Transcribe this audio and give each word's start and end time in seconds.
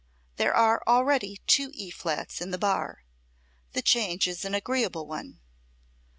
There 0.37 0.55
are 0.55 0.81
already 0.87 1.41
two 1.45 1.69
E 1.75 1.91
flats 1.91 2.41
in 2.41 2.49
the 2.49 2.57
bar. 2.57 3.03
The 3.73 3.83
change 3.83 4.27
is 4.27 4.43
an 4.43 4.55
agreeable 4.55 5.05
one. 5.05 5.41